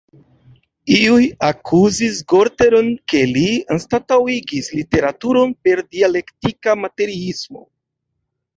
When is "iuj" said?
0.93-1.25